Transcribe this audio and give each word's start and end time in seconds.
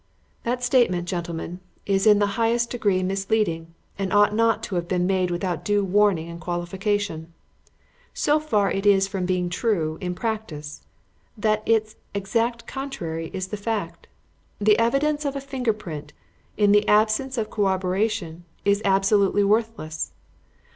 "That 0.41 0.63
statement, 0.63 1.07
gentlemen, 1.07 1.59
is 1.85 2.07
in 2.07 2.17
the 2.17 2.25
highest 2.33 2.71
degree 2.71 3.03
misleading, 3.03 3.75
and 3.99 4.11
ought 4.11 4.33
not 4.33 4.63
to 4.63 4.73
have 4.73 4.87
been 4.87 5.05
made 5.05 5.29
without 5.29 5.63
due 5.63 5.85
warning 5.85 6.27
and 6.27 6.41
qualification. 6.41 7.31
So 8.11 8.39
far 8.39 8.71
is 8.71 9.05
it 9.05 9.09
from 9.11 9.27
being 9.27 9.47
true, 9.47 9.99
in 10.01 10.15
practice, 10.15 10.81
that 11.37 11.61
its 11.67 11.97
exact 12.15 12.65
contrary 12.65 13.29
is 13.31 13.49
the 13.49 13.57
fact; 13.57 14.07
the 14.57 14.79
evidence 14.79 15.23
of 15.23 15.35
a 15.35 15.39
finger 15.39 15.71
print, 15.71 16.13
in 16.57 16.71
the 16.71 16.87
absence 16.87 17.37
of 17.37 17.51
corroboration, 17.51 18.43
is 18.65 18.81
absolutely 18.83 19.43
worthless. 19.43 20.13